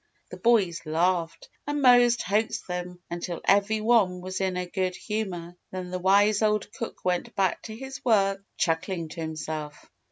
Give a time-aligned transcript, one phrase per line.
[0.31, 5.55] The boys laughed and Mose hoaxed them until every one was in a good humour,
[5.71, 9.91] then the wise old cook went back to his work chuckling to himself.